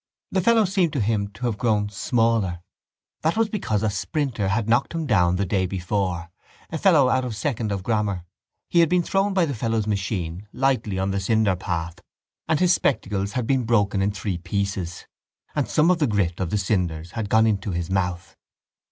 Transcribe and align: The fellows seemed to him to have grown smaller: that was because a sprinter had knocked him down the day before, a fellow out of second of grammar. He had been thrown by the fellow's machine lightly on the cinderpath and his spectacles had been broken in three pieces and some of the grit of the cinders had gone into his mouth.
The 0.31 0.41
fellows 0.41 0.73
seemed 0.73 0.93
to 0.93 0.99
him 0.99 1.27
to 1.33 1.45
have 1.45 1.59
grown 1.59 1.89
smaller: 1.89 2.61
that 3.21 3.37
was 3.37 3.49
because 3.49 3.83
a 3.83 3.89
sprinter 3.91 4.47
had 4.47 4.67
knocked 4.67 4.95
him 4.95 5.05
down 5.05 5.35
the 5.35 5.45
day 5.45 5.67
before, 5.67 6.31
a 6.71 6.79
fellow 6.79 7.07
out 7.09 7.23
of 7.23 7.35
second 7.35 7.71
of 7.71 7.83
grammar. 7.83 8.25
He 8.67 8.79
had 8.79 8.89
been 8.89 9.03
thrown 9.03 9.35
by 9.35 9.45
the 9.45 9.53
fellow's 9.53 9.85
machine 9.85 10.47
lightly 10.53 10.97
on 10.97 11.11
the 11.11 11.19
cinderpath 11.19 11.99
and 12.47 12.59
his 12.59 12.73
spectacles 12.73 13.33
had 13.33 13.45
been 13.45 13.63
broken 13.63 14.01
in 14.01 14.09
three 14.09 14.39
pieces 14.39 15.05
and 15.53 15.67
some 15.67 15.91
of 15.91 15.99
the 15.99 16.07
grit 16.07 16.39
of 16.39 16.49
the 16.49 16.57
cinders 16.57 17.11
had 17.11 17.29
gone 17.29 17.45
into 17.45 17.69
his 17.69 17.91
mouth. 17.91 18.35